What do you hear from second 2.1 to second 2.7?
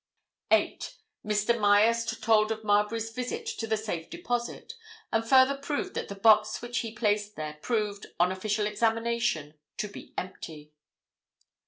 told of